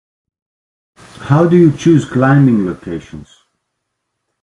How 0.95 1.47
do 1.47 1.55
you 1.55 1.77
choose 1.77 2.09
climbing 2.09 2.65
locations? 2.65 3.37